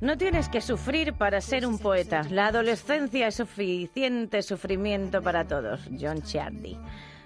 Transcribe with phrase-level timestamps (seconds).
[0.00, 2.22] No tienes que sufrir para ser un poeta.
[2.30, 5.82] La adolescencia es suficiente sufrimiento para todos.
[6.00, 6.78] John Chardy.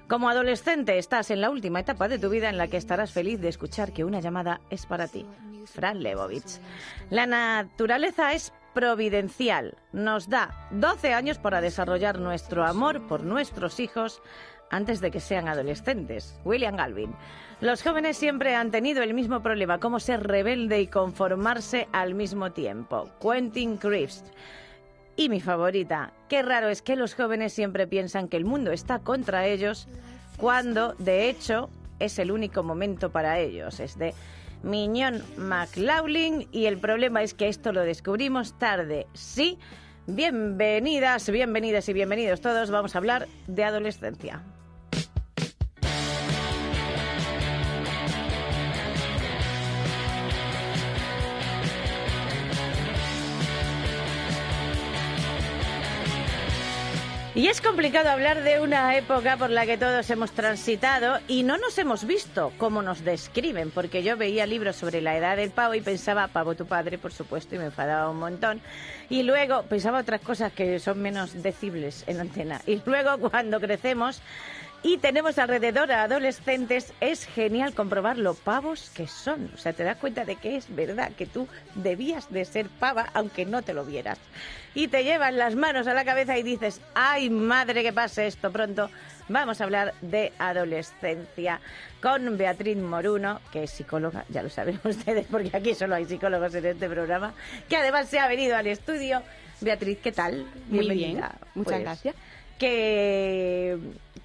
[0.09, 3.41] Como adolescente estás en la última etapa de tu vida en la que estarás feliz
[3.41, 5.25] de escuchar que una llamada es para ti.
[5.67, 6.59] Fran Lebovich.
[7.11, 9.77] La naturaleza es providencial.
[9.93, 14.21] Nos da 12 años para desarrollar nuestro amor por nuestros hijos
[14.75, 16.37] antes de que sean adolescentes.
[16.45, 17.15] William Galvin.
[17.61, 22.51] Los jóvenes siempre han tenido el mismo problema, cómo ser rebelde y conformarse al mismo
[22.51, 23.09] tiempo.
[23.21, 24.27] Quentin Crisp.
[25.17, 28.99] Y mi favorita, qué raro es que los jóvenes siempre piensan que el mundo está
[28.99, 29.87] contra ellos
[30.39, 33.79] cuando, de hecho, es el único momento para ellos.
[33.79, 34.13] Es de
[34.65, 39.07] Miñón McLaughlin y el problema es que esto lo descubrimos tarde.
[39.13, 39.57] Sí,
[40.09, 42.73] bienvenidas, bienvenidas y bienvenidos todos.
[42.73, 44.43] Vamos a hablar de adolescencia.
[57.37, 61.59] Y es complicado hablar de una época por la que todos hemos transitado y no
[61.59, 65.75] nos hemos visto como nos describen, porque yo veía libros sobre la edad del pavo
[65.75, 68.61] y pensaba, pavo tu padre, por supuesto, y me enfadaba un montón.
[69.11, 72.61] Y luego pensaba otras cosas que son menos decibles en antena.
[72.67, 74.23] Y luego cuando crecemos
[74.85, 79.51] y tenemos alrededor a adolescentes, es genial comprobar lo pavos que son.
[79.55, 83.09] O sea, te das cuenta de que es verdad que tú debías de ser pava
[83.15, 84.19] aunque no te lo vieras.
[84.75, 88.53] Y te llevan las manos a la cabeza y dices, ay madre que pase esto
[88.53, 88.91] pronto.
[89.27, 91.63] Vamos a hablar de adolescencia
[92.03, 96.55] con Beatriz Moruno, que es psicóloga, ya lo saben ustedes, porque aquí solo hay psicólogos
[96.57, 97.33] en este programa,
[97.71, 99.23] que además se ha venido al estudio.
[99.63, 100.47] Beatriz, ¿qué tal?
[100.69, 101.23] Muy bien,
[101.55, 102.15] muchas Pues, gracias.
[102.59, 103.79] Que,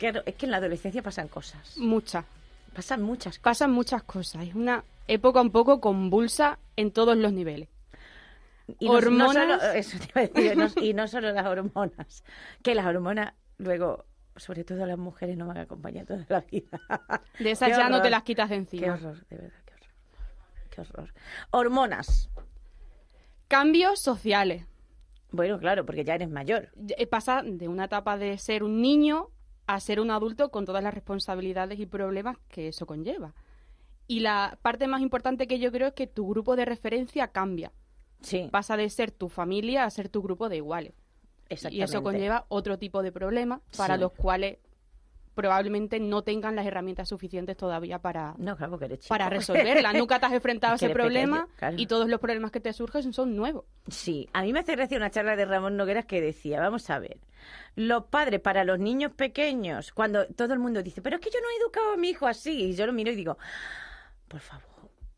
[0.08, 1.78] es que en la adolescencia pasan cosas.
[1.78, 2.26] Muchas.
[2.74, 3.44] Pasan muchas cosas.
[3.44, 4.44] Pasan muchas cosas.
[4.48, 7.68] Es una época un poco convulsa en todos los niveles.
[8.80, 9.34] Y no- no hormonas.
[9.62, 12.24] solo- eso te iba a decir, no- y no solo las hormonas.
[12.64, 14.06] Que las hormonas, luego,
[14.36, 16.80] sobre todo las mujeres, no van a acompañar toda la vida.
[17.40, 18.94] De esas Qué ya no te las quitas de Qué encima.
[18.94, 19.90] horror, de verdad, qué horror.
[20.70, 21.14] Qué horror.
[21.52, 22.30] Hormonas.
[23.48, 24.66] Cambios sociales.
[25.32, 26.70] Bueno, claro, porque ya eres mayor.
[26.98, 29.30] Eh, Pasa de una etapa de ser un niño
[29.76, 33.36] a ser un adulto con todas las responsabilidades y problemas que eso conlleva.
[34.08, 37.72] Y la parte más importante que yo creo es que tu grupo de referencia cambia.
[38.22, 40.94] Sí, Pasa de ser tu familia a ser tu grupo de iguales.
[41.70, 44.02] Y eso conlleva otro tipo de problemas para Sí.
[44.02, 44.58] los cuales
[45.36, 49.94] probablemente no tengan las herramientas suficientes todavía para, No, claro, para resolverla.
[49.94, 51.76] Nunca te has enfrentado a Es que ese problema pequeño, claro.
[51.78, 53.66] y todos los problemas que te surgen son nuevos.
[53.88, 57.00] Sí, a mí me hace gracia una charla de Ramón Nogueras que decía, vamos a
[57.00, 57.18] ver,
[57.76, 61.40] los padres para los niños pequeños, cuando todo el mundo dice, pero es que yo
[61.42, 63.38] no he educado a mi hijo así, y yo lo miro y digo,
[64.28, 64.69] por favor,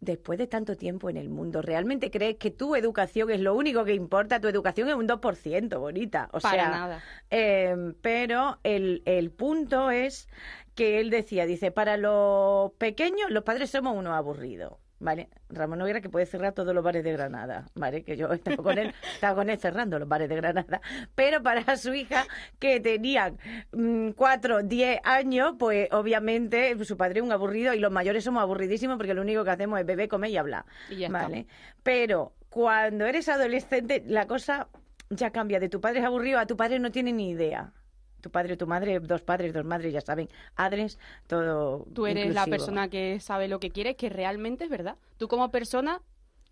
[0.02, 3.86] después de tanto tiempo en el mundo, ¿realmente crees que tu educación es lo único
[3.86, 4.42] que importa?
[4.42, 6.30] Tu educación es un 2%, bonita.
[6.34, 7.08] O Para sea, nada.
[7.30, 10.28] eh, pero el, el punto es
[10.76, 14.74] que él decía, dice, para los pequeños, los padres somos unos aburridos.
[15.02, 15.30] ¿Vale?
[15.50, 18.04] Ramón Noguera que puede cerrar todos los bares de Granada, ¿vale?
[18.04, 20.80] Que yo estaba con él, estaba con él cerrando los bares de Granada.
[21.16, 22.28] Pero para su hija,
[22.60, 23.40] que tenían
[23.72, 28.44] mm, cuatro, diez años, pues obviamente su padre es un aburrido y los mayores somos
[28.44, 30.66] aburridísimos porque lo único que hacemos es beber, comer y hablar.
[30.92, 31.48] Y ya ¿Vale?
[31.82, 34.68] Pero cuando eres adolescente, la cosa
[35.10, 35.60] ya cambia.
[35.60, 37.74] De tu padre es aburrido a tu padre no tiene ni idea.
[38.22, 40.98] Tu padre, tu madre, dos padres, dos madres, ya saben, adres,
[41.28, 41.86] todo.
[41.94, 44.96] Tú eres la persona que sabe lo que quiere, que realmente es verdad.
[45.18, 46.02] Tú como persona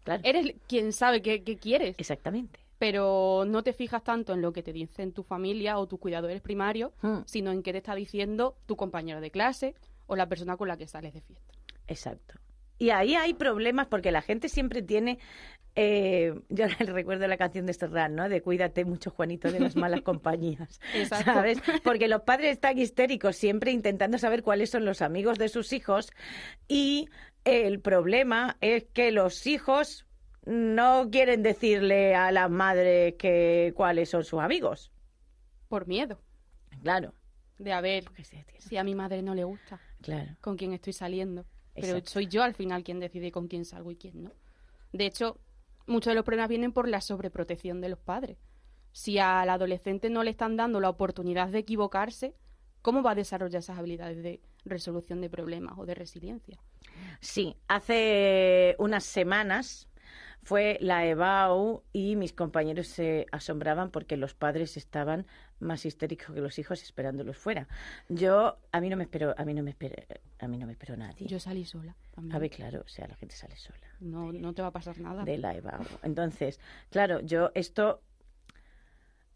[0.04, 0.22] Claro.
[0.26, 2.60] eres quien sabe qué, qué quieres, Exactamente.
[2.80, 6.42] pero no te fijas tanto en lo que te dicen tu familia o tus cuidadores
[6.42, 7.20] primarios, Hmm.
[7.26, 9.76] sino en qué te está diciendo tu compañero de clase
[10.08, 11.54] o la persona con la que sales de fiesta.
[11.88, 12.36] Exacto.
[12.80, 15.20] Y ahí hay problemas porque la gente siempre tiene.
[15.76, 18.28] eh, yo recuerdo la canción de Serrat, ¿no?
[18.28, 20.80] De cuídate mucho, Juanito, de las malas compañías.
[20.96, 21.32] Exacto.
[21.34, 21.60] ¿Sabes?
[21.84, 26.12] Porque los padres están histéricos siempre intentando saber cuáles son los amigos de sus hijos
[26.68, 27.08] y
[27.46, 30.06] el problema es que los hijos
[30.46, 34.92] no quieren decirle a las madres que cuáles son sus amigos.
[35.68, 36.20] Por miedo
[36.82, 37.14] Claro.
[37.58, 38.06] de a ver
[38.58, 40.36] si a mi madre no le gusta Claro.
[40.42, 41.46] con quién estoy saliendo.
[41.74, 42.12] Pero Exacto.
[42.12, 44.32] soy yo al final quien decide con quién salgo y quién no.
[44.92, 45.40] De hecho,
[45.88, 48.38] muchos de los problemas vienen por la sobreprotección de los padres.
[48.92, 52.36] Si al adolescente no le están dando la oportunidad de equivocarse,
[52.82, 56.60] ¿cómo va a desarrollar esas habilidades de resolución de problemas o de resiliencia?
[57.22, 59.89] Sí, hace unas semanas
[60.44, 65.26] fue la EBAU y mis compañeros se asombraban porque los padres estaban
[65.60, 67.68] más histéricos que los hijos esperándolos fuera.
[68.08, 69.96] Yo, a mí no me esperó, a mí no me esperó,
[70.40, 71.28] a mí no me esperó nadie.
[71.28, 72.36] Yo salí sola también.
[72.36, 74.98] A ver, claro, o sea, la gente sale sola No, no te va a pasar
[75.00, 75.24] nada.
[75.24, 75.86] de la EBAU.
[76.04, 76.60] Entonces,
[76.90, 78.02] claro, yo esto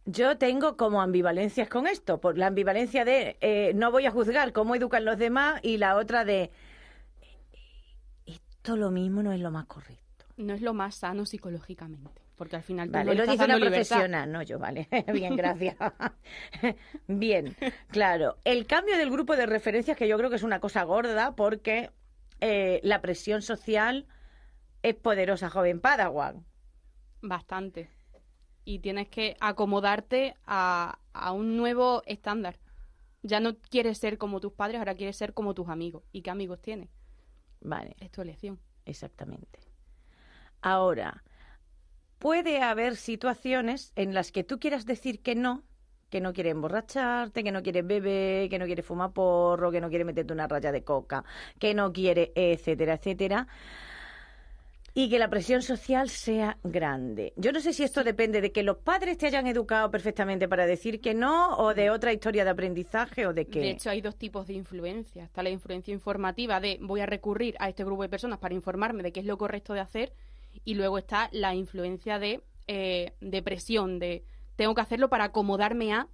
[0.06, 4.52] yo tengo como ambivalencias con esto, por la ambivalencia de eh, no voy a juzgar
[4.52, 6.52] cómo educan los demás y la otra de
[8.26, 10.03] esto lo mismo no es lo más correcto.
[10.38, 13.60] No es lo más sano psicológicamente, porque al final tú Vale, no lo dice una
[13.60, 14.88] profesional, no yo, vale.
[15.14, 15.76] Bien, gracias.
[17.08, 17.56] Bien,
[17.90, 18.38] claro.
[18.44, 21.92] El cambio del grupo de referencias, que yo creo que es una cosa gorda, porque
[22.42, 24.08] eh, la presión social
[24.82, 26.46] es poderosa, joven Padawan.
[27.22, 27.90] Bastante.
[28.66, 32.60] Y tienes que acomodarte a, a un nuevo estándar.
[33.22, 36.04] Ya no quieres ser como tus padres, ahora quieres ser como tus amigos.
[36.12, 36.90] ¿Y qué amigos tienes?
[37.62, 38.60] Vale, Es tu elección.
[38.86, 39.60] exactamente.
[40.64, 41.24] Ahora,
[42.20, 45.62] puede haber situaciones en las que tú quieras decir que no,
[46.10, 49.90] que no quieres emborracharte, que no quieres beber, que no quieres fumar porro, que no
[49.90, 51.26] quieres meterte una raya de coca,
[51.60, 53.48] que no quieres, etcétera, etcétera.
[54.94, 57.34] Y que la presión social sea grande.
[57.36, 60.66] Yo no sé si esto depende de que los padres te hayan educado perfectamente para
[60.66, 63.60] decir que no, o de otra historia de aprendizaje, o de que.
[63.60, 65.26] De hecho, hay dos tipos de influencia.
[65.26, 69.04] Está la influencia informativa de voy a recurrir a este grupo de personas para informarme
[69.04, 70.14] de qué es lo correcto de hacer.
[70.64, 74.24] Y luego está la influencia de, eh, de presión, de
[74.56, 76.08] tengo que hacerlo para acomodarme a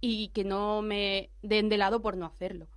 [0.00, 2.68] y que no me den de lado por no hacerlo.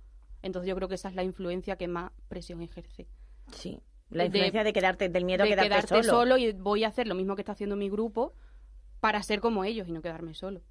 [0.42, 3.06] Entonces yo creo que esa es la influencia que más presión ejerce.
[3.52, 3.80] Sí.
[4.10, 6.18] La de- influencia de, quedarte, del miedo a de quedarte, quedarte solo.
[6.18, 8.34] solo y voy a hacer lo mismo que está haciendo mi grupo
[9.00, 10.62] para ser como ellos y no quedarme solo.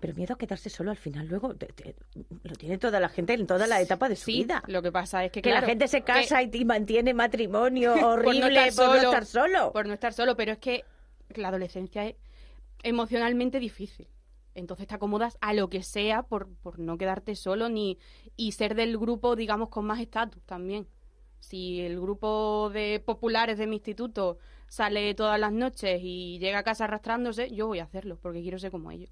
[0.00, 1.96] Pero miedo a quedarse solo al final luego te- te-
[2.42, 4.62] lo tiene toda la gente en toda la etapa de su Sí, vida.
[4.66, 7.94] lo que pasa es que, que claro, la gente se casa y, y mantiene matrimonio
[7.94, 9.72] Por no horrible por no estar solo.
[9.72, 10.84] por no estar solo, pero es que
[11.34, 12.16] la adolescencia es
[12.82, 14.08] emocionalmente difícil.
[14.54, 17.98] Entonces te acomodas a lo que sea por, por no quedarte solo ni
[18.36, 20.88] y ser del grupo, digamos, con más estatus también.
[21.40, 26.62] Si el grupo de populares de mi instituto sale todas las noches y llega a
[26.64, 29.10] casa arrastrándose, yo voy a hacerlo porque quiero ser como ellos.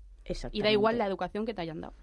[0.52, 1.94] Y da igual la educación que te hayan dado.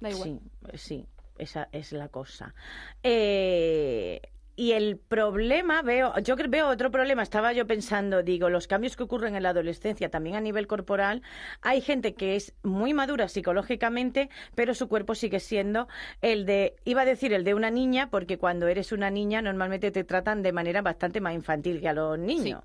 [0.00, 0.40] Da igual.
[0.72, 1.06] Sí, sí,
[1.38, 2.54] esa es la cosa.
[3.02, 4.20] Eh,
[4.54, 9.02] y el problema, veo, yo veo otro problema, estaba yo pensando, digo, los cambios que
[9.02, 11.22] ocurren en la adolescencia, también a nivel corporal,
[11.62, 15.88] hay gente que es muy madura psicológicamente, pero su cuerpo sigue siendo
[16.20, 19.90] el de, iba a decir el de una niña, porque cuando eres una niña normalmente
[19.90, 22.62] te tratan de manera bastante más infantil que a los niños,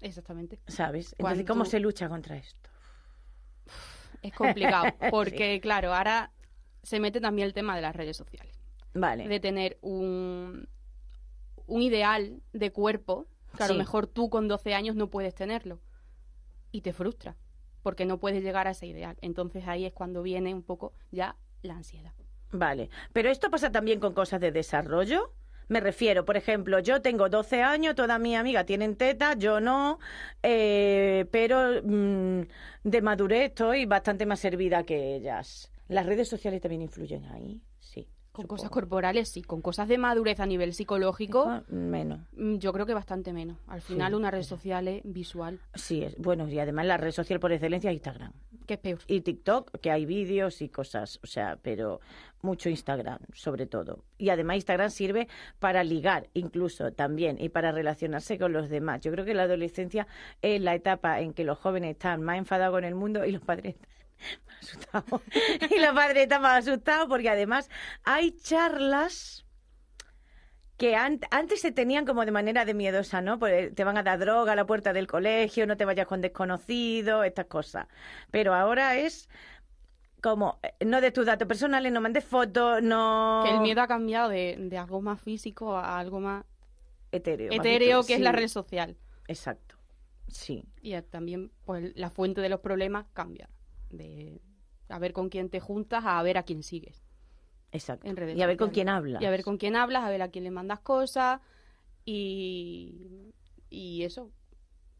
[0.00, 0.60] Exactamente.
[0.68, 1.16] ¿sabes?
[1.18, 2.70] Entonces, ¿cómo se lucha contra esto?
[4.26, 6.32] Es complicado porque, claro, ahora
[6.82, 8.54] se mete también el tema de las redes sociales.
[8.98, 9.28] Vale.
[9.28, 10.70] de tener un,
[11.66, 15.80] un ideal de cuerpo que a lo mejor tú con 12 años no puedes tenerlo
[16.72, 17.36] y te frustra
[17.82, 19.16] porque no puedes llegar a ese ideal.
[19.20, 22.12] Entonces ahí es cuando viene un poco ya la ansiedad.
[22.50, 25.32] Vale, pero esto pasa también con cosas de desarrollo.
[25.68, 29.98] Me refiero, por ejemplo, yo tengo 12 años, todas mis amigas tienen tetas, yo no,
[30.42, 32.42] eh, pero mm,
[32.84, 35.72] de madurez estoy bastante más servida que ellas.
[35.88, 37.60] ¿Las redes sociales también influyen ahí?
[38.36, 38.56] Con supongo.
[38.58, 42.20] cosas corporales sí, con cosas de madurez a nivel psicológico Ah, Menos.
[42.36, 43.56] mm, yo creo que bastante menos.
[43.66, 47.40] Al final una red social es visual, Sí, es, bueno, y además la red social
[47.40, 48.32] por excelencia es Instagram.
[48.66, 48.98] que es peor.
[49.06, 52.00] Y TikTok, que hay vídeos y cosas, o sea, pero
[52.42, 54.02] mucho Instagram, sobre todo.
[54.18, 55.28] Y además Instagram sirve
[55.60, 59.00] para ligar, incluso también, y para relacionarse con los demás.
[59.02, 60.08] Yo creo que la adolescencia
[60.42, 63.42] es la etapa en que los jóvenes están más enfadados con el mundo y los
[63.42, 63.76] padres
[65.70, 67.68] y los padres están más asustados porque además
[68.04, 69.44] hay charlas
[70.76, 73.38] que an- antes se tenían como de manera de miedosa, ¿no?
[73.38, 76.20] Pues te van a dar droga a la puerta del colegio, no te vayas con
[76.20, 77.86] desconocidos, estas cosas.
[78.30, 79.28] Pero ahora es
[80.22, 83.42] como, eh, no de tus datos personales, no mandes fotos, no...
[83.46, 86.44] Que el miedo ha cambiado de, de algo más físico a algo más
[87.10, 87.52] etéreo.
[87.52, 88.96] etéreo, que es la red social.
[89.28, 89.76] Exacto,
[90.28, 90.64] sí.
[90.82, 93.48] Y a- también pues la fuente de los problemas cambia.
[93.90, 94.40] De
[94.88, 97.02] a ver con quién te juntas a ver a quién sigues.
[97.72, 98.06] Exacto.
[98.06, 99.20] En redes y a ver con quién hablas.
[99.20, 101.40] Y a ver con quién hablas, a ver a quién le mandas cosas.
[102.04, 103.32] Y
[103.68, 104.30] y eso,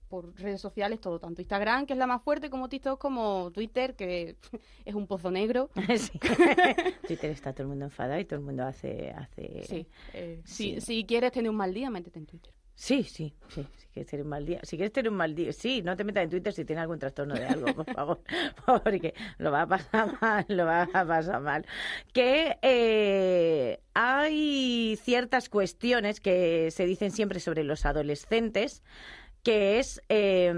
[0.08, 3.94] por redes sociales, todo, tanto Instagram, que es la más fuerte, como TikTok, como Twitter,
[3.94, 4.36] que
[4.84, 5.70] es un pozo negro.
[5.96, 6.18] Sí.
[7.06, 9.10] Twitter está todo el mundo enfadado y todo el mundo hace...
[9.10, 9.62] hace...
[9.64, 9.86] Sí.
[10.14, 10.74] eh, Sí.
[10.74, 12.52] Si, si quieres tener un mal día, métete en Twitter.
[12.78, 14.60] Sí, sí, sí, si quieres tener un mal día.
[14.62, 16.98] Si quieres tener un mal día, sí, no te metas en Twitter si tienes algún
[16.98, 18.20] trastorno de algo, por favor,
[18.84, 21.64] porque lo va a pasar mal, lo va a pasar mal.
[22.12, 28.82] Que eh, hay ciertas cuestiones que se dicen siempre sobre los adolescentes,
[29.42, 30.02] que es...
[30.10, 30.52] eh,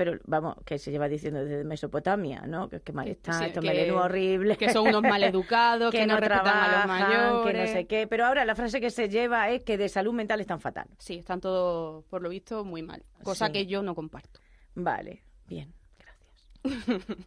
[0.00, 2.70] pero vamos, que se lleva diciendo desde Mesopotamia, ¿no?
[2.70, 4.56] Que, que mal está, sí, esto que- horrible.
[4.56, 7.52] Que son unos maleducados, que, no, respetan a los trabajan, mayores.
[7.52, 8.06] que no sé qué.
[8.06, 10.86] Pero ahora la frase que se lleva es que de salud mental están fatal.
[10.96, 13.04] Sí, están todos, por lo visto, muy mal.
[13.22, 13.52] Cosa Sí.
[13.52, 14.40] que yo no comparto.
[14.74, 16.46] Vale, bien, gracias.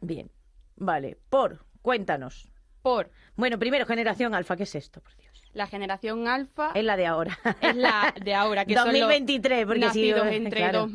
[0.00, 0.30] bien,
[0.76, 2.52] vale, por, cuéntanos.
[2.82, 5.24] Por Bueno, primero, generación alfa, ¿qué es esto, por Dios?
[5.54, 7.38] la generación alfa Es la de ahora.
[7.60, 9.86] es la de ahora, que son los 2023, porque si...
[9.86, 10.86] nacidos entre claro.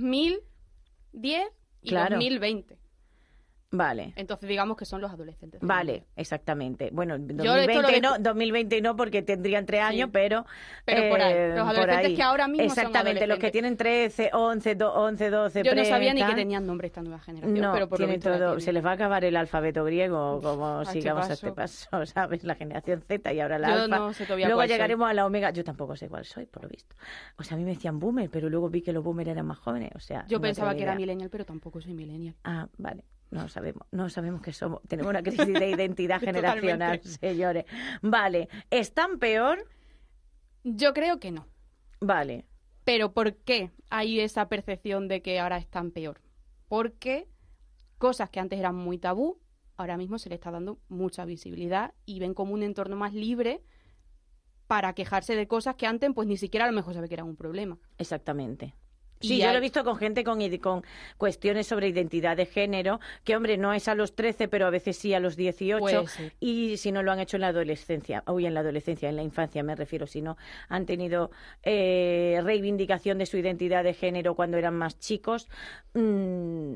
[1.14, 1.48] 2010
[1.82, 2.16] y Claro.
[2.16, 2.79] 2020.
[3.72, 5.62] Vale, Entonces digamos que son los adolescentes.
[5.62, 6.90] vale, exactamente.
[6.92, 10.12] Bueno, Yo esto 2020 lo no, de- 2020 no, porque tendrían tres años, Sí.
[10.12, 10.46] pero...
[10.86, 12.16] Pero por ahí, los por adolescentes ahí.
[12.16, 15.86] que ahora mismo son Exactamente, los que tienen 13, 11, do- 11 12, Yo no
[15.86, 18.38] sabía ni que tenían nombre esta nueva generación, No, pero por lo tienen visto la
[18.38, 18.48] todo.
[18.48, 18.62] tienen.
[18.62, 21.90] Se les va a acabar el alfabeto griego como sigamos a este paso.
[22.08, 22.44] ¿sabes?
[22.44, 23.98] La generación Z y ahora la Yo alfa.
[24.00, 24.70] no sé todavía luego soy.
[24.70, 25.52] llegaremos a la omega.
[25.52, 26.96] Yo tampoco sé cuál soy, por lo visto.
[27.38, 29.60] O sea, a mí me decían boomer, pero luego vi que los boomer eran más
[29.60, 29.92] jóvenes.
[29.96, 32.34] O sea, Yo no pensaba que era millennial, pero tampoco soy millennial.
[32.44, 33.04] Ah, vale.
[33.32, 34.82] No sabemos, no sabemos qué somos.
[34.88, 37.66] Tenemos una crisis de identidad generacional, señores.
[38.02, 39.66] Vale, ¿están peor?
[40.64, 41.48] Yo creo que no.
[42.02, 42.46] Vale,
[42.86, 46.22] Pero ¿por qué hay esa percepción de que ahora están peor?
[46.68, 47.28] Porque
[47.98, 49.40] cosas que antes eran muy tabú,
[49.76, 53.62] ahora mismo se le está dando mucha visibilidad y ven como un entorno más libre
[54.68, 57.28] para quejarse de cosas que antes pues ni siquiera a lo mejor sabe que eran
[57.28, 57.78] un problema.
[57.98, 58.76] Exactamente.
[59.22, 60.84] Y Sí, yo lo he visto con gente con, con
[61.18, 64.98] cuestiones sobre identidad de género, que hombre, no es a los 13, pero a veces
[64.98, 66.34] sí a los 18, Puede ser.
[66.40, 69.24] y si no lo han hecho en la adolescencia, hoy en la adolescencia, en la
[69.24, 70.38] infancia me refiero, si no
[70.70, 71.32] han tenido
[71.64, 75.50] eh, reivindicación de su identidad de género cuando eran más chicos,
[75.94, 76.76] mm,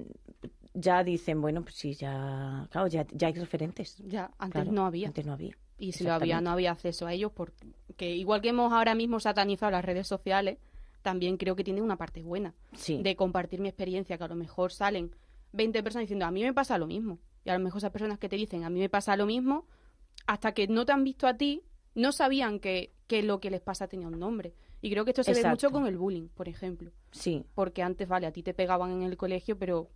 [0.74, 3.98] ya dicen, bueno, pues sí, ya, claro, ya, ya hay referentes.
[4.06, 5.08] Ya, antes Claro, no había.
[5.08, 5.56] Antes no había.
[5.78, 9.20] Y si lo había, no había acceso a ellos, porque igual que hemos ahora mismo
[9.20, 10.58] satanizado las redes sociales,
[11.04, 13.04] también creo que tiene una parte buena Sí.
[13.04, 15.12] de compartir mi experiencia, que a lo mejor salen
[15.52, 17.20] 20 personas diciendo, a mí me pasa lo mismo.
[17.46, 19.68] Y a lo mejor esas personas que te dicen, a mí me pasa lo mismo,
[20.26, 21.62] hasta que no te han visto a ti,
[21.94, 24.56] no sabían que, que lo que les pasa tenía un nombre.
[24.82, 26.92] Y creo que esto se ve mucho con el bullying, por ejemplo.
[27.12, 27.46] Sí.
[27.54, 29.90] Porque antes, vale, a ti te pegaban en el colegio, pero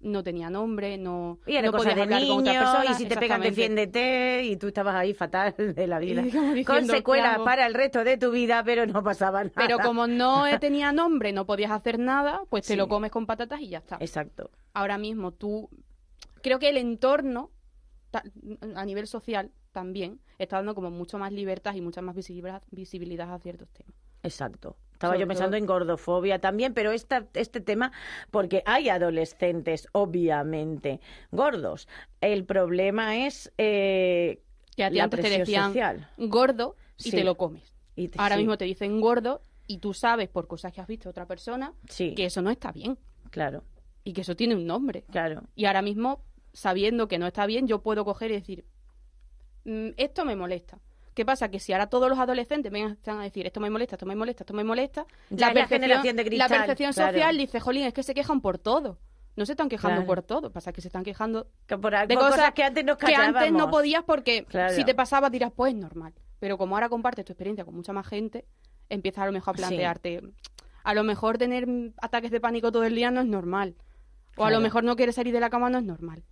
[0.00, 3.00] no tenía nombre, no, Y era no cosa de hablar con otras niños, personas.
[3.00, 6.22] y si te pegan, defiéndete, y tú estabas ahí fatal de la vida.
[6.66, 9.54] Con secuelas para el resto de tu vida, pero no pasaba nada.
[9.54, 13.60] Pero como no tenía nombre, no podías hacer nada, pues te lo comes con patatas
[13.60, 13.96] y ya está.
[14.00, 14.50] Exacto.
[14.72, 15.68] Ahora mismo tú,
[16.42, 17.50] creo que el entorno,
[18.74, 23.32] a nivel social también, está dando como mucho más libertad y mucha más visibilidad, visibilidad
[23.32, 23.94] a ciertos temas.
[24.22, 24.76] Exacto.
[25.00, 27.90] Estaba yo pensando en gordofobia también, pero esta, este tema,
[28.30, 31.88] porque hay adolescentes, obviamente, gordos.
[32.20, 34.42] El problema es eh,
[34.76, 36.10] Que a ti la antes te presión decían social.
[36.18, 37.10] gordo y Sí.
[37.12, 37.74] te lo comes.
[37.96, 40.86] Y te- Ahora sí, mismo te dicen gordo y tú sabes por cosas que has
[40.86, 42.98] visto de otra persona Sí, que eso no está bien
[43.30, 43.64] claro,
[44.04, 45.04] y que eso tiene un nombre.
[45.10, 45.44] claro.
[45.56, 48.66] Y ahora mismo, sabiendo que no está bien, yo puedo coger y decir,
[49.64, 50.78] "Mm, esto me molesta.
[51.14, 51.48] ¿Qué pasa?
[51.50, 54.44] Que si ahora todos los adolescentes están a decir, esto me molesta, esto me molesta,
[54.44, 57.12] esto me molesta, Ya la generación de la percepción claro.
[57.12, 58.98] social dice, jolín, es que se quejan por todo.
[59.36, 60.06] No se están quejando Claro.
[60.06, 63.14] por todo, pasa que se están quejando Que por, de cosas, que antes nos que
[63.14, 64.74] antes no podías porque Claro.
[64.74, 66.12] si te pasaba dirás, pues es normal.
[66.38, 68.44] Pero como ahora compartes tu experiencia con mucha más gente,
[68.88, 69.62] empiezas a lo mejor a Sí.
[69.62, 70.22] plantearte,
[70.82, 71.66] a lo mejor tener
[72.00, 73.74] ataques de pánico todo el día no es normal.
[74.36, 76.22] O a lo mejor no quieres salir de la cama no es normal.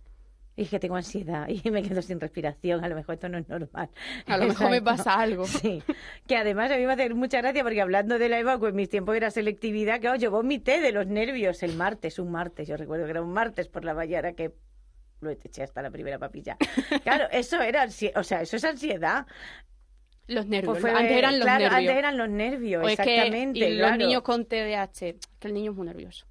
[0.55, 2.83] Y que tengo ansiedad y me quedo sin respiración.
[2.83, 3.89] A lo mejor esto no es normal.
[4.25, 5.45] A lo mejor me pasa algo.
[5.47, 5.81] Sí,
[6.27, 8.75] que además a mí me hace mucha gracia porque hablando de la EVA, pues en
[8.75, 12.75] mis tiempos era selectividad, claro, yo vomité de los nervios el martes, un martes, yo
[12.75, 14.51] recuerdo que era un martes por la mañana que
[15.21, 16.57] lo eché hasta la primera papilla.
[17.03, 19.25] Claro, eso era, o sea, eso es ansiedad.
[20.27, 20.73] Los nervios.
[20.73, 21.79] Pues fue- antes eran los claro, nervios.
[21.79, 23.59] antes eran los nervios, O es que- exactamente.
[23.59, 26.25] y los niños con TDAH, que el niño es muy nervioso.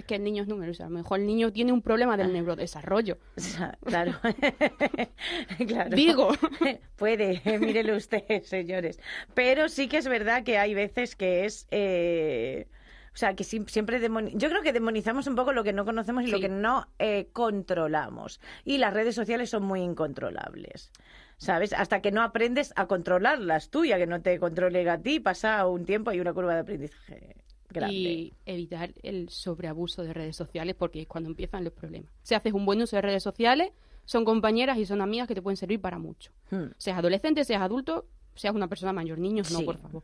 [0.00, 0.82] Es que el niño es muy nervioso.
[0.84, 3.18] A lo mejor el niño tiene un problema del neurodesarrollo.
[3.36, 4.12] O sea, claro.
[5.68, 5.94] claro.
[5.94, 6.28] Digo.
[6.96, 8.98] Puede, mírelo usted, señores.
[9.34, 12.66] Pero sí que es verdad que hay veces que es, eh,
[13.14, 16.24] O sea, que siempre demoni- yo creo que demonizamos un poco lo que no conocemos
[16.24, 18.40] y lo que no eh, controlamos.
[18.64, 20.90] Y las redes sociales son muy incontrolables.
[21.36, 21.72] ¿Sabes?
[21.72, 25.20] Hasta que no aprendes a controlarlas tú y a que no te controle a ti,
[25.20, 27.36] pasa un tiempo y una curva de aprendizaje
[27.70, 27.96] grande.
[27.96, 32.12] Y evitar el sobreabuso de redes sociales porque es cuando empiezan los problemas.
[32.22, 33.72] Si haces un buen uso de redes sociales,
[34.04, 36.32] son compañeras y son amigas que te pueden servir para mucho.
[36.50, 36.72] Hmm.
[36.76, 40.02] Seas adolescente, seas adulto, seas una persona mayor, niños no, por favor.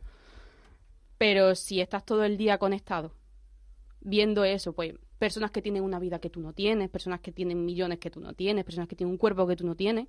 [1.17, 3.11] Pero si estás todo el día conectado,
[4.01, 7.65] viendo eso, pues personas que tienen una vida que tú no tienes, personas que tienen
[7.65, 10.07] millones que tú no tienes, personas que tienen un cuerpo que tú no tienes,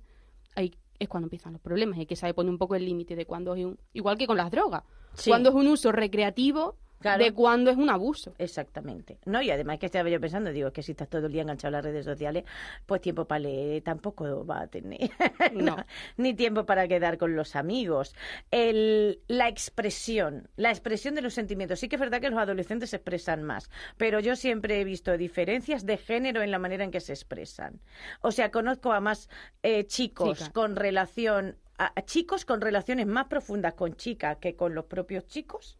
[0.55, 1.97] ahí es cuando empiezan los problemas.
[1.97, 3.79] Hay que saber poner un poco el límite de cuándo es un...
[3.93, 4.83] Igual que con las drogas.
[5.15, 5.29] Sí.
[5.29, 7.23] Cuándo es un uso recreativo Claro.
[7.23, 8.33] de cuándo es un abuso.
[8.37, 9.17] Exactamente.
[9.25, 11.69] No, y además que estaba yo pensando, digo, que si estás todo el día enganchado
[11.69, 12.43] a las redes sociales,
[12.85, 15.09] pues tiempo para leer tampoco va a tener.
[15.53, 15.77] No.
[16.17, 18.15] Ni tiempo para quedar con los amigos.
[18.51, 21.79] El, la expresión, la expresión de los sentimientos.
[21.79, 25.17] Sí que es verdad que los adolescentes se expresan más, pero yo siempre he visto
[25.17, 27.79] diferencias de género en la manera en que se expresan.
[28.21, 29.29] O sea, conozco a más
[29.63, 34.75] eh, chicos con relación, a, a chicos con relaciones más profundas con chicas que con
[34.75, 35.77] los propios chicos.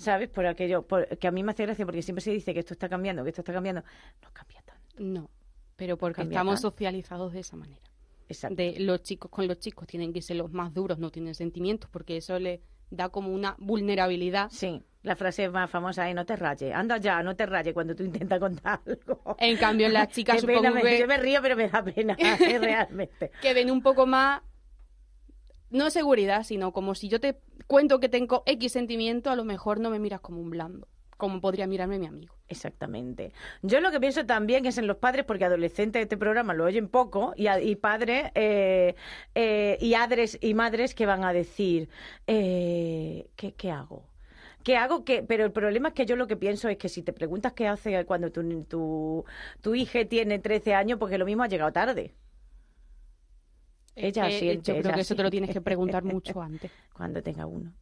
[0.00, 0.28] ¿Sabes?
[0.30, 2.72] Por aquello, por- que a mí me hace gracia porque siempre se dice que esto
[2.74, 3.82] está cambiando, que esto está cambiando.
[4.22, 4.82] No cambia tanto.
[4.98, 5.30] No,
[5.76, 6.70] pero porque Cambia estamos tanto.
[6.70, 7.82] socializados de esa manera.
[8.28, 8.54] Exacto.
[8.56, 11.90] De los chicos con los chicos tienen que ser los más duros, no tienen sentimientos,
[11.90, 14.48] porque eso les da como una vulnerabilidad.
[14.50, 16.74] Sí, la frase más famosa es no te rayes.
[16.74, 19.36] Anda ya, no te rayes cuando tú intentas contar algo.
[19.38, 22.16] En cambio, las chicas supongo pena, que- Yo me río, pero me da pena,
[22.60, 23.30] realmente.
[23.42, 24.42] que ven un poco más,
[25.70, 27.40] no seguridad, sino como si yo te
[27.72, 31.40] cuento que tengo X sentimiento, a lo mejor no me miras como un blando, como
[31.40, 32.34] podría mirarme mi amigo.
[32.48, 33.32] Exactamente.
[33.62, 36.64] Yo lo que pienso también es en los padres, porque adolescentes de este programa lo
[36.64, 38.96] oyen poco, y, a- y padres eh,
[39.36, 41.88] eh, y adres y madres que van a decir,
[42.26, 44.02] eh, ¿qué, ¿qué hago?
[44.64, 45.04] ¿Qué hago?
[45.04, 47.52] que Pero el problema es que yo lo que pienso es que si te preguntas
[47.54, 49.24] qué hace cuando tu, tu,
[49.60, 52.14] tu hija tiene 13 años, porque lo mismo ha llegado tarde.
[53.96, 56.70] Ella Eh, siente, yo creo ella que eso te lo tienes que preguntar mucho antes.
[56.92, 57.72] Cuando tenga uno.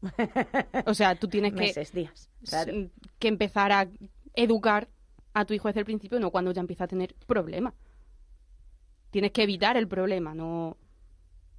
[0.86, 2.28] O sea, tú tienes que, Meses, días.
[2.48, 2.72] Claro.
[3.18, 3.88] que empezar a
[4.34, 4.88] educar
[5.34, 7.74] a tu hijo desde el principio, no cuando ya empieza a tener problemas.
[9.10, 10.76] Tienes que evitar el problema, no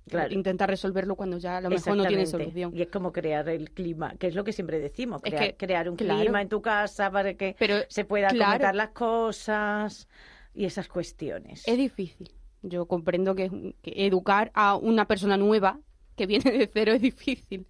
[0.07, 0.33] Claro.
[0.33, 2.75] intentar resolverlo cuando ya a lo mejor no tiene solución.
[2.75, 5.57] Y es como crear el clima, que es lo que siempre decimos, Es crear, que,
[5.57, 6.19] crear un claro.
[6.21, 8.49] clima en tu casa para que Pero, se puedan claro.
[8.53, 10.07] comentar las cosas
[10.55, 11.67] y esas cuestiones.
[11.67, 12.31] Es difícil.
[12.61, 15.79] Yo comprendo que, que educar a una persona nueva
[16.15, 17.65] que viene de cero es difícil.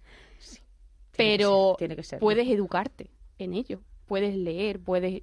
[1.12, 2.18] Tiene que Pero ser, tiene que ser.
[2.18, 3.80] puedes educarte en ello.
[4.06, 5.22] Puedes leer, puedes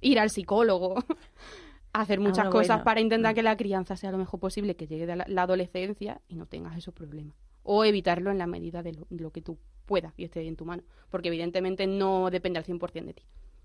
[0.00, 0.94] ir al psicólogo,
[1.92, 2.84] hacer muchas Ah, bueno, cosas bueno.
[2.84, 3.34] para intentar Mm.
[3.34, 6.46] que la crianza sea lo mejor posible, que llegue de la, la adolescencia y no
[6.46, 7.36] tengas esos problemas.
[7.64, 10.56] O evitarlo en la medida de lo, de lo que tú puedas y esté en
[10.56, 10.82] tu mano.
[11.10, 13.22] Porque evidentemente no depende al 100% de ti.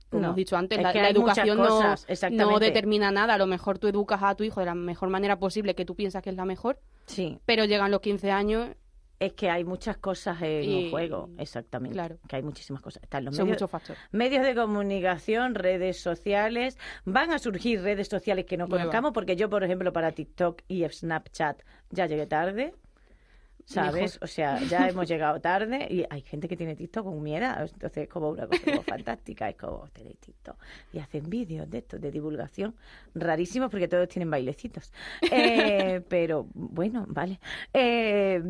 [0.10, 3.34] Como No, hemos dicho antes, es la, educación no, determina nada.
[3.34, 5.96] A lo mejor tú educas a tu hijo de la mejor manera posible que tú
[5.96, 8.70] piensas que es la mejor, Sí, pero llegan los 15 años,
[9.20, 11.94] es que hay muchas cosas en Y- juego, exactamente.
[11.94, 12.18] claro.
[12.28, 13.02] Que hay muchísimas cosas.
[13.04, 14.00] Están los son medios, muchos factores.
[14.12, 16.78] medios de comunicación, redes sociales.
[17.04, 20.88] Van a surgir redes sociales que no conozcamos, porque yo, por ejemplo, para TikTok y
[20.88, 22.76] Snapchat ya llegué tarde.
[23.68, 24.14] ¿Sabes?
[24.14, 24.24] Mejor.
[24.24, 28.04] O sea, ya hemos llegado tarde y hay gente que tiene TikTok con miedo, entonces
[28.04, 30.56] es como una cosa como fantástica, es como tener TikTok
[30.94, 32.76] y hacen vídeos de estos de divulgación
[33.14, 34.92] rarísimos porque todos tienen bailecitos.
[35.32, 37.40] Eh, pero bueno, vale.
[37.74, 38.42] Eh,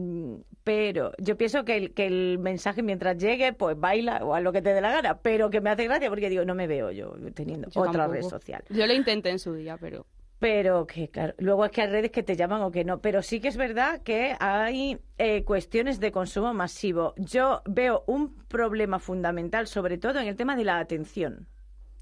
[0.63, 4.51] pero yo pienso que el, que el mensaje mientras llegue, pues baila o haz lo
[4.53, 6.91] que te dé la gana, pero que me hace gracia porque digo, no me veo
[6.91, 8.13] yo teniendo Yo otra tampoco.
[8.13, 8.63] red social.
[8.69, 10.05] Yo lo intenté en su día, pero
[10.39, 13.01] Pero que, claro, luego es que hay redes que te llaman o que no.
[13.01, 17.13] Pero sí que es verdad que hay eh, cuestiones de consumo masivo.
[17.17, 21.47] Yo veo un problema fundamental, sobre todo en el tema de la atención.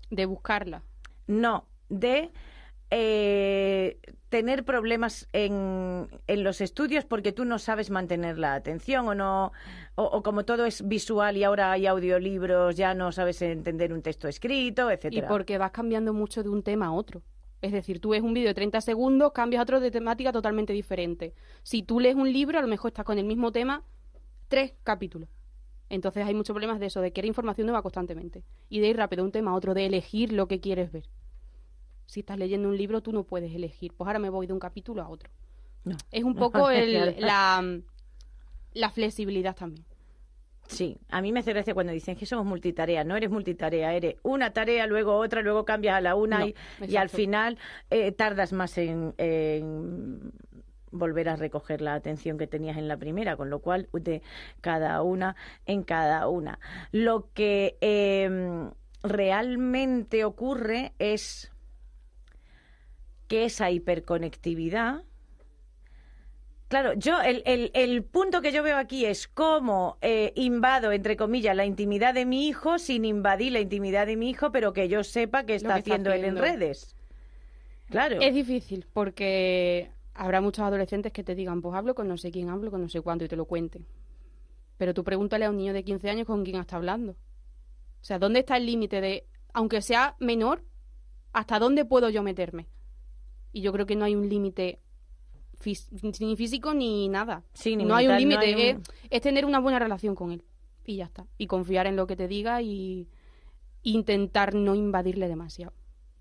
[0.10, 0.84] de buscarla.
[1.28, 2.32] No, de
[2.91, 9.15] eh, tener problemas en, en los estudios porque tú no sabes mantener la atención o
[9.15, 9.52] no,
[9.95, 14.02] o, o como todo es visual y ahora hay audiolibros, ya no sabes entender un
[14.02, 15.28] texto escrito, Y etcétera.
[15.28, 17.24] porque vas cambiando mucho de un tema a otro.
[17.62, 20.74] Es decir, tú ves un vídeo de 30 segundos, cambias a otro de temática totalmente
[20.74, 21.34] diferente.
[21.63, 23.84] Si tú lees un libro, a lo mejor estás con el mismo tema
[24.48, 25.30] tres capítulos.
[25.89, 28.44] Entonces hay muchos problemas de eso, de querer información nueva constantemente.
[28.70, 31.10] Y de ir rápido de un tema a otro, de elegir lo que quieres ver.
[32.06, 33.94] Si estás leyendo un libro, tú no puedes elegir.
[33.94, 35.30] Pues ahora me voy de un capítulo a otro.
[35.84, 35.98] No.
[36.12, 37.80] Es un poco el- la,
[38.74, 39.86] la flexibilidad también.
[40.67, 43.04] Sí, a mí me hace gracia cuando dicen que somos multitarea.
[43.04, 46.56] No eres multitarea, eres una tarea, luego otra, luego cambias a la una No, y,
[46.88, 47.58] y al final
[47.89, 50.32] eh, tardas más en, en
[50.91, 54.21] volver a recoger la atención que tenías en la primera, con lo cual de
[54.62, 56.60] cada una en cada una.
[56.91, 58.69] Lo que eh,
[59.04, 61.51] realmente ocurre es
[63.28, 65.04] que esa hiperconectividad.
[66.67, 71.15] Claro, yo el, el- el punto que yo veo aquí es cómo eh, invado, entre
[71.15, 74.88] comillas, la intimidad de mi hijo sin invadir la intimidad de mi hijo, pero que
[74.89, 76.41] yo sepa qué está que está haciendo él en haciendo.
[76.41, 76.95] redes.
[77.89, 78.19] Claro.
[78.19, 82.49] Es difícil porque habrá muchos adolescentes que te digan, pues hablo con no sé quién,
[82.49, 83.86] hablo con no sé cuánto y te lo cuenten.
[84.78, 87.12] Pero tú pregúntale a un niño de 15 años con quién está hablando.
[87.12, 90.63] O sea, ¿dónde está el límite de, aunque sea menor,
[91.32, 92.67] hasta dónde puedo yo meterme?
[93.51, 94.80] Y yo creo que no hay un límite
[95.60, 95.89] fis-
[96.22, 97.44] ni físico ni nada.
[97.54, 100.15] Sí, ni no hay un no límite, hay un- es, es tener una buena relación
[100.15, 100.44] con él.
[100.86, 101.26] Y ya está.
[101.38, 103.08] Y confiar en lo que te diga y
[103.84, 105.74] intentar no invadirle demasiado.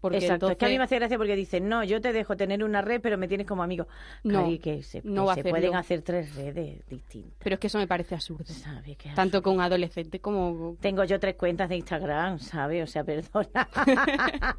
[0.04, 2.36] Porque Exacto, es que a mí me hace gracia porque dicen, no, yo te dejo
[2.36, 3.88] tener una red, pero me tienes como amigo.
[4.22, 7.32] No, Cari, que se, no que va se pueden hacer tres redes distintas.
[7.42, 8.44] Pero es que eso me parece absurdo.
[8.44, 8.98] ¿Sabes?
[8.98, 10.76] Qué Tanto con adolescentes como...
[10.78, 12.84] Tengo yo tres cuentas de Instagram, ¿sabes?
[12.84, 13.66] O sea, perdona.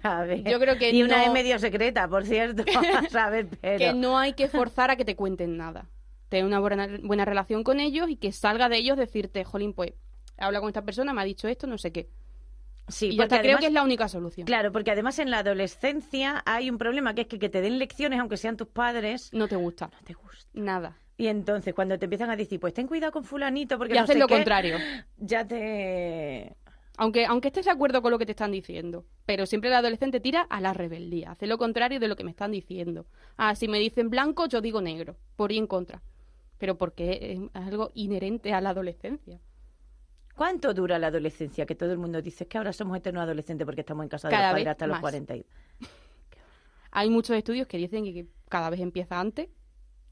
[0.00, 0.42] ¿Sabes?
[0.44, 2.64] Yo creo que Y una no- es medio secreta, por cierto,
[3.10, 3.48] ¿sabes?
[3.60, 3.76] Pero...
[3.78, 5.84] Que no hay que forzar a que te cuenten nada.
[6.30, 9.92] Tener una buena, buena relación con ellos y que salga de ellos decirte, jolín, pues,
[10.38, 12.08] habla con esta persona, me ha dicho esto, no sé qué.
[12.88, 14.46] Sí, y está, creo que es la única solución.
[14.46, 17.78] Claro, porque además en la adolescencia hay un problema que es que, que te den
[17.78, 19.90] lecciones, aunque sean tus padres, No te gusta.
[19.92, 20.48] no te gusta.
[20.52, 20.98] Nada.
[21.16, 24.02] Y entonces cuando te empiezan a decir, pues ten cuidado con fulanito porque Y no
[24.02, 24.76] haces sé lo qué, contrario.
[25.18, 26.56] ya te...
[26.98, 29.06] Aunque, aunque estés de acuerdo con lo que te están diciendo.
[29.24, 31.30] Pero siempre el adolescente tira a la rebeldía.
[31.30, 33.06] Hace lo contrario de lo que me están diciendo.
[33.36, 35.16] Ah, si me dicen blanco, yo digo negro.
[35.36, 36.02] Por y en contra.
[36.58, 39.40] Pero porque es algo inherente a la adolescencia.
[40.34, 41.66] ¿Cuánto dura la adolescencia?
[41.66, 44.28] Que todo el mundo dice "Es que ahora somos eternos adolescentes porque estamos en casa
[44.28, 45.00] de Cada los padres hasta los más.
[45.00, 45.36] 40.
[45.36, 45.46] y-
[46.90, 49.48] Hay muchos estudios que dicen que cada vez empieza antes.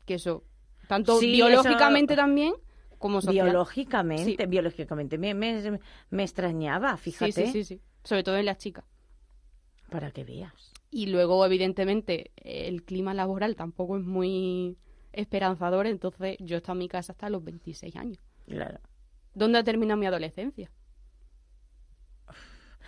[0.07, 0.45] Que eso,
[0.89, 2.55] tanto Sí, biológicamente eso- también
[2.99, 3.47] como social.
[3.47, 4.47] Biológicamente, Sí.
[4.47, 5.19] biológicamente.
[5.19, 5.79] Me, me,
[6.11, 7.81] me extrañaba, fíjate, Sí, sí, sí, sí.
[8.05, 8.85] Sobre todo en las chicas.
[9.91, 10.73] para que veas.
[10.91, 14.79] Y luego, evidentemente, el clima laboral tampoco es muy
[15.13, 18.19] esperanzador, entonces yo he estado en mi casa hasta los 26 años.
[18.47, 18.79] Claro.
[19.35, 20.71] ¿Dónde ha terminado mi adolescencia?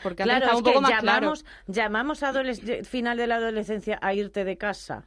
[0.02, 1.04] Porque Claro, es un poco que más claro.
[1.20, 2.32] llamamos, llamamos a
[2.84, 5.06] final de la adolescencia a irte de casa.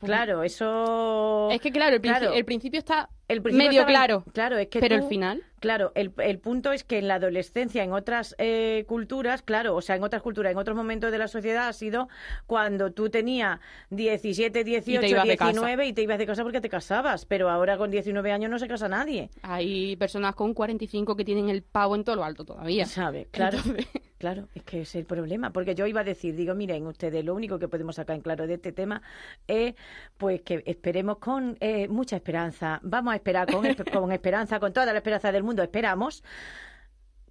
[0.00, 1.48] Claro, eso...
[1.50, 2.32] Es que claro, el, Claro.
[2.32, 5.42] el principio está El principio medio estaba claro, Claro, es que pero tú- el final...
[5.60, 9.80] Claro, el, el punto es que en la adolescencia, en otras eh, culturas, claro, o
[9.82, 12.08] sea, en otras culturas, en otros momentos de la sociedad ha sido
[12.46, 15.50] cuando tú tenías 17, 18, ibas de casa.
[15.52, 18.58] 19 y te ibas de casa porque te casabas, pero ahora con 19 años no
[18.58, 19.30] se casa nadie.
[19.42, 22.86] Hay personas con 45 que tienen el pavo en todo lo alto todavía.
[22.86, 23.26] ¿Sabes?
[23.30, 23.86] Claro, Entonces-
[24.18, 25.50] claro, es que es el problema.
[25.52, 28.46] Porque yo iba a decir, digo, miren ustedes, lo único que podemos sacar en claro
[28.46, 29.02] de este tema
[29.46, 29.74] es
[30.16, 32.80] pues que esperemos con eh, mucha esperanza.
[32.82, 36.22] Vamos a esperar con, con esperanza, con toda la esperanza del mundo, esperamos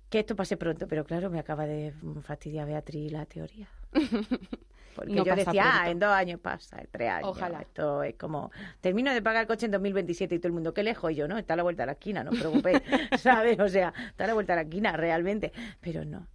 [0.09, 0.87] que esto pase pronto.
[0.87, 3.67] Pero claro, me acaba de fastidiar Beatriz la teoría.
[4.95, 7.29] Porque No yo decía, ah, en dos años pasa, en tres años.
[7.29, 7.61] Ojalá.
[7.61, 8.49] Esto es como,
[8.81, 11.27] termino de pagar el coche en 2027 y todo el mundo, qué lejos, y yo,
[11.27, 12.81] no, está a la vuelta de la esquina, no os preocupéis,
[13.19, 13.59] ¿sabes?
[13.59, 15.53] O sea, está a la vuelta de la esquina, realmente.
[15.81, 16.25] Pero no,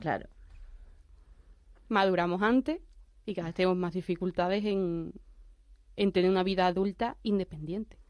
[0.00, 0.28] claro.
[1.88, 2.80] Maduramos antes
[3.24, 5.12] y cada vez tenemos más dificultades en,
[5.94, 8.01] en tener una vida adulta independiente.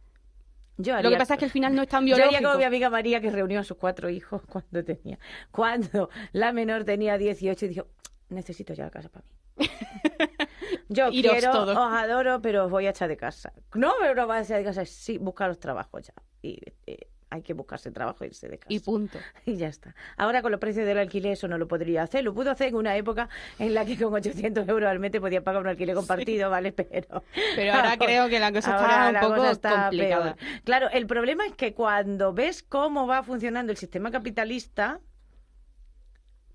[0.79, 2.37] Yo Lo haría- que pasa es que al final no es tan Yo biológico.
[2.37, 5.19] haría como mi amiga María que reunió a sus cuatro hijos cuando tenía,
[5.51, 7.87] cuando la menor tenía 18 y dijo,
[8.31, 9.33] necesito ya la casa para mí.
[10.89, 11.77] Yo Iros quiero, todos.
[11.77, 13.53] os adoro, pero os voy a echar de casa.
[13.75, 16.15] No, pero no vas a echar de casa, sí, buscaros trabajo ya.
[16.43, 18.73] Y eh, hay que buscarse trabajo e irse de casa.
[18.73, 19.19] Y punto.
[19.47, 19.95] Y ya está.
[20.19, 22.23] Ahora con los precios del alquiler eso no lo podría hacer.
[22.23, 25.21] Lo pudo hacer en una época en la que con 800 euros al mes te
[25.21, 26.73] podía pagar un alquiler compartido, ¿vale?
[26.93, 27.25] Pero,
[27.57, 30.35] Pero ahora creo que la cosa está un poco está complicada.
[30.35, 30.63] peor.
[30.65, 35.01] Claro, el problema es que cuando ves cómo va funcionando el sistema capitalista,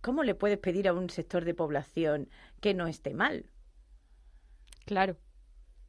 [0.01, 2.29] ¿cómo le puedes pedir a un sector de población
[2.61, 3.47] que no esté mal?
[4.85, 5.17] Claro.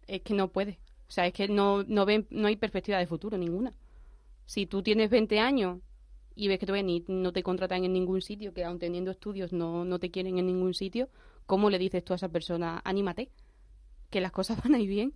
[0.07, 0.81] Es que no puede.
[1.09, 3.75] O sea, es que no, no, ven, no hay perspectiva de futuro ninguna.
[4.49, 5.81] Si tú tienes 20 años
[6.35, 9.53] y ves que todavía ni, no te contratan en ningún sitio, que aun teniendo estudios
[9.53, 11.11] no, no te quieren en ningún sitio,
[11.45, 13.31] ¿cómo le dices tú a esa persona, anímate?
[14.09, 15.13] Que las cosas van a ir bien.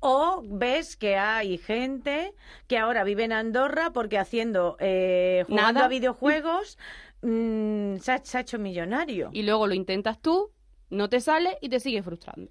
[0.00, 2.34] O ves que hay gente
[2.66, 5.86] que ahora vive en Andorra porque haciendo, eh, jugando Nada.
[5.86, 6.76] a videojuegos,
[7.22, 9.30] mm, se, ha, se ha hecho millonario.
[9.32, 10.50] Y luego lo intentas tú,
[10.90, 12.50] no te sale y te sigues frustrando.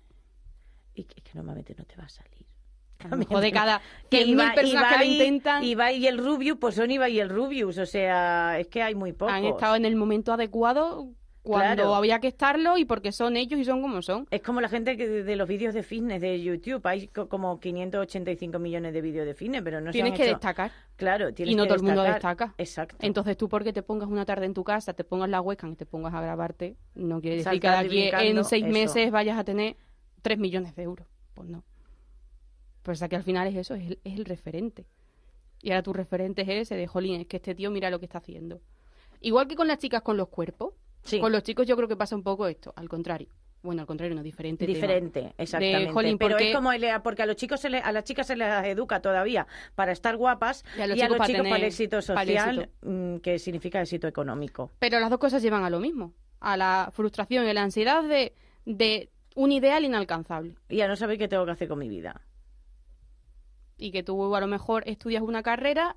[0.94, 2.35] Y que, que normalmente no te va a salir.
[3.16, 6.58] Mejor de cada Que 100.000 Ibai- personas que lo Ibai- intentan Ibai y el Rubius,
[6.60, 7.78] pues son Ibai y el Rubius.
[7.78, 9.34] O sea, es que hay muy pocos.
[9.34, 11.10] han estado en el momento adecuado
[11.44, 11.94] cuando Claro.
[11.96, 14.26] había que estarlo y porque son ellos y son como son.
[14.32, 16.84] Es como la gente que de, los vídeos de fitness de YouTube.
[16.88, 20.24] Hay co- como 585 millones de vídeos de fitness, pero no se Tienes han que
[20.24, 20.72] hecho- destacar.
[20.96, 22.56] Claro, tienes Y no que todo el mundo destaca.
[22.58, 22.96] Exacto.
[23.02, 25.76] Entonces tú porque te pongas una tarde en tu casa, te pongas la webcam y
[25.76, 28.74] te pongas a grabarte, no quiere decir que de aquí en seis eso.
[28.74, 29.76] meses vayas a tener
[30.24, 31.06] 3 millones de euros.
[31.36, 31.64] Pues no.
[32.86, 34.86] Pues aquí al final es eso, es el, es el referente.
[35.64, 38.06] Y ahora tu referente es ese de, jolín, es que este tío mira lo que
[38.06, 38.62] está haciendo.
[39.22, 41.20] Igual que con las chicas con los cuerpos, Sí.
[41.20, 43.30] con los chicos yo creo que pasa un poco esto, al contrario.
[43.64, 44.66] Bueno, al contrario, no, diferente.
[44.68, 44.76] tema.
[44.76, 45.92] Diferente, exactamente.
[45.92, 48.28] jolín, pero porque- es como el- porque a los chicos se le- a las chicas
[48.28, 51.28] se les educa todavía para estar guapas Y a los y a chicos los para
[51.34, 52.74] chicos para el éxito el social, éxito.
[52.84, 54.72] mm, que significa éxito económico.
[54.78, 58.04] Pero las dos cosas llevan a lo mismo, a la frustración y a la ansiedad
[58.04, 58.34] de,
[58.66, 60.54] de un ideal inalcanzable.
[60.70, 62.22] Y a no saber qué tengo que hacer con mi vida.
[63.78, 65.96] Y que tú a lo mejor estudias una carrera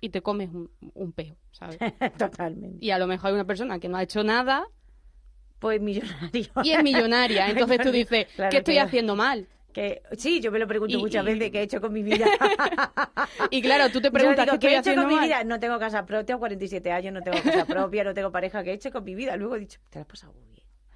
[0.00, 1.78] y te comes un, un peo, ¿sabes?
[2.18, 2.84] Totalmente.
[2.84, 4.66] Y a lo mejor hay una persona que no ha hecho nada
[5.58, 6.46] Pues millonario.
[6.62, 7.48] y es millonaria.
[7.50, 9.46] Entonces tú dices, Claro ¿qué estoy haciendo mal?
[9.72, 12.02] Que, sí, yo me lo pregunto Y- muchas y- veces qué he hecho con mi
[12.02, 12.26] vida.
[13.50, 15.44] Y claro, tú te preguntas, digo, ¿qué he hecho con mi vida?
[15.44, 18.62] No tengo casa propia, tengo 47 años, no tengo casa propia, no tengo pareja.
[18.64, 19.36] ¿Qué he hecho con mi vida?
[19.36, 20.34] Luego he dicho, te la has pasado.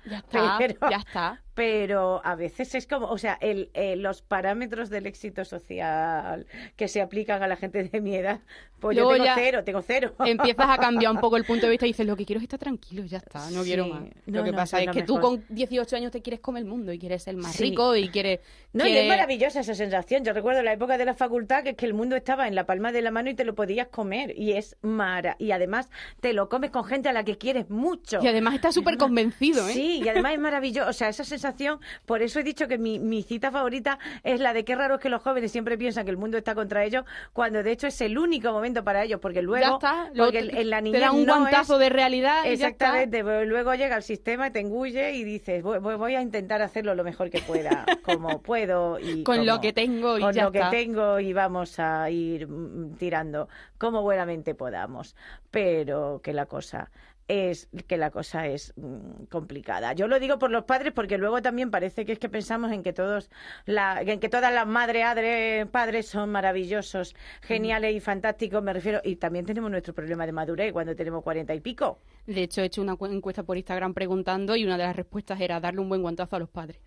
[0.07, 1.41] Ya está, Pero- ya está.
[1.55, 6.89] Pero a veces es como, o sea, el, eh, los parámetros del éxito social que
[6.89, 8.41] se aplican a la gente de mi edad,
[8.81, 10.15] pues Luego yo tengo ya cero, tengo cero.
[10.27, 12.43] Empiezas a cambiar un poco el punto de vista y dices, lo que quiero es
[12.43, 13.91] estar tranquilo, ya está, no quiero Sí.
[13.91, 14.03] más.
[14.27, 15.31] No, lo que no, pasa es que lo tú mejor.
[15.31, 17.63] con 18 años te quieres comer el mundo y quieres ser más Sí.
[17.63, 18.41] rico y quieres...
[18.75, 20.25] No, y es maravillosa esa sensación.
[20.25, 22.67] Yo recuerdo la época de la facultad que es que el mundo estaba en la
[22.67, 24.35] palma de la mano y te lo podías comer.
[24.37, 25.37] Y es mara.
[25.39, 25.89] Y además
[26.21, 28.19] te lo comes con gente a la que quieres mucho.
[28.23, 29.73] Y además estás súper convencido, ¿eh?
[29.73, 30.91] Sí, y además es maravilloso.
[30.91, 34.53] O sea, esa sensación, por eso he dicho que mi, mi cita favorita es la
[34.53, 37.05] de qué raro es que los jóvenes siempre piensan que el mundo está contra ellos,
[37.33, 40.11] cuando de hecho es el único momento para ellos, porque luego, ya está.
[40.15, 42.57] luego porque te, en la te niñez da un no guantazo es- de realidad y
[42.57, 42.87] ya está.
[42.87, 46.95] Exactamente, pero luego llega el sistema, te engulle y dices, voy, voy- a intentar hacerlo
[46.95, 50.45] lo mejor que pueda, como puedo y Con como- lo que tengo y con ya
[50.45, 50.71] lo está.
[50.71, 53.49] que tengo y vamos a ir mm, tirando
[53.79, 55.15] como buenamente podamos,
[55.51, 56.91] pero que la cosa
[57.27, 59.95] es que la cosa es mm, complicada.
[59.95, 62.83] Yo lo digo por los padres porque luego también parece que es que pensamos en
[62.83, 63.31] que todos
[63.65, 69.01] la, en que todas las madres, adre- padres son maravillosos, geniales y fantásticos, me refiero,
[69.03, 71.99] y también tenemos nuestro problema de madurez cuando tenemos cuarenta y pico.
[72.27, 75.41] De hecho, he hecho una cu- encuesta por Instagram preguntando y una de las respuestas
[75.41, 76.79] era darle un buen guantazo a los padres.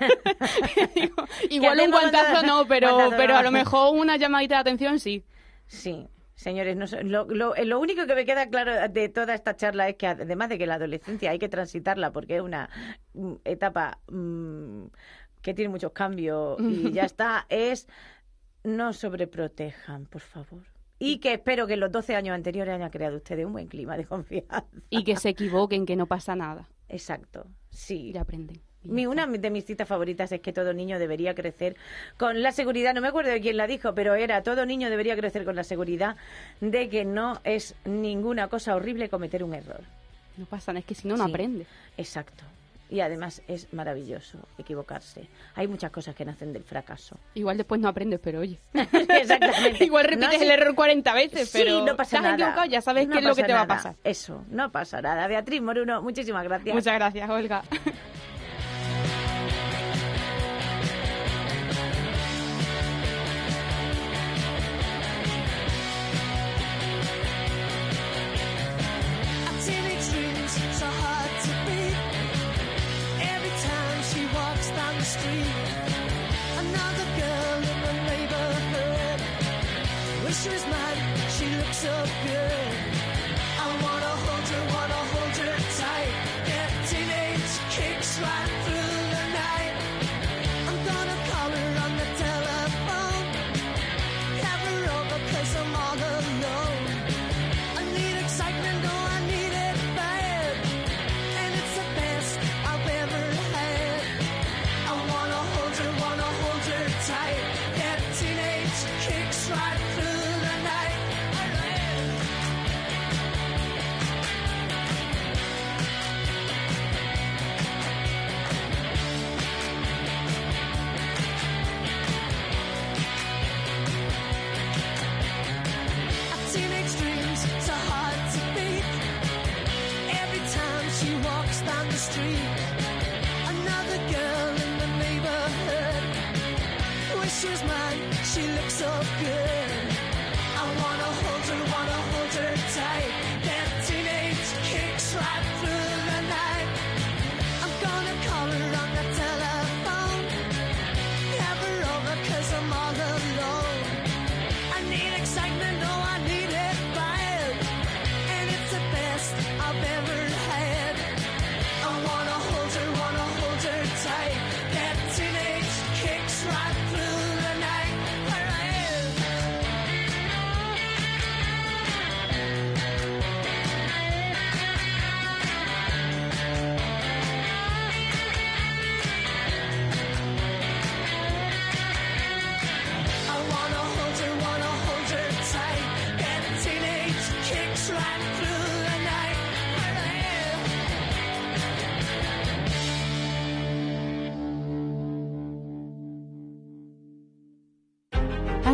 [0.94, 4.98] Digo, Igual un guantazo no, pero, guantazo pero a lo mejor una llamadita de atención
[4.98, 5.24] sí.
[5.66, 9.88] Sí, señores, no, lo, lo- lo único que me queda claro de toda esta charla
[9.88, 12.68] es que además de que la adolescencia hay que transitarla porque es una
[13.14, 14.84] mm, etapa mm,
[15.40, 17.88] que tiene muchos cambios y ya está, es
[18.62, 20.62] no sobreprotejan, por favor.
[20.98, 23.96] Y que espero que en los 12 años anteriores hayan creado ustedes un buen clima
[23.96, 24.64] de confianza.
[24.90, 26.68] Y que se equivoquen, que no pasa nada.
[26.88, 28.12] Exacto, sí.
[28.14, 28.62] Y aprenden.
[28.84, 31.76] Mi, una de mis citas favoritas es que todo niño debería crecer
[32.16, 35.16] con la seguridad, no me acuerdo de quién la dijo, pero era todo niño debería
[35.16, 36.16] crecer con la seguridad
[36.60, 39.80] de que no es ninguna cosa horrible cometer un error.
[40.36, 41.30] No pasa nada, es que si no, no Sí.
[41.30, 41.66] aprende.
[41.96, 42.44] Exacto.
[42.90, 45.26] Y además es maravilloso equivocarse.
[45.54, 47.16] Hay muchas cosas que nacen del fracaso.
[47.34, 48.58] Igual después no aprendes, pero oye.
[48.74, 49.84] Exactamente.
[49.84, 50.44] Igual repites No, sí.
[50.44, 52.66] el error 40 veces, Sí, pero no pasa has nada.
[52.66, 53.94] ya sabes No qué es lo que te va a pasar.
[54.04, 55.26] Eso, no pasa nada.
[55.26, 56.74] Beatriz Moruno, muchísimas gracias.
[56.74, 57.62] Muchas gracias, Olga.
[81.86, 82.23] up.